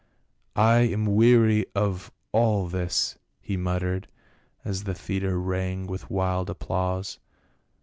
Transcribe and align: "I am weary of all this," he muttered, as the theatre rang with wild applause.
"I 0.73 0.77
am 0.79 1.05
weary 1.15 1.67
of 1.75 2.11
all 2.31 2.65
this," 2.67 3.19
he 3.39 3.55
muttered, 3.55 4.07
as 4.65 4.85
the 4.85 4.95
theatre 4.95 5.39
rang 5.39 5.85
with 5.85 6.09
wild 6.09 6.49
applause. 6.49 7.19